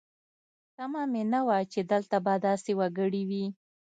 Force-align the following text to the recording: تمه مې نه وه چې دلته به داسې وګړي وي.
تمه 0.75 1.01
مې 1.11 1.23
نه 1.33 1.39
وه 1.47 1.57
چې 1.71 1.79
دلته 1.91 2.17
به 2.25 2.33
داسې 2.45 2.71
وګړي 2.79 3.23
وي. 3.29 3.45